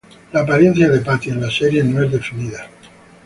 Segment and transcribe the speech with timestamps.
[0.31, 2.67] La apariencia de Patty en la serie no es definida.